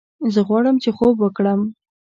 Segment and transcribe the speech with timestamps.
[0.33, 1.61] زه غواړم چې خوب وکړم